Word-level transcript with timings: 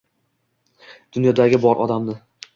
Dunyodagi 1.19 1.61
bor 1.69 1.85
odamni 1.87 2.19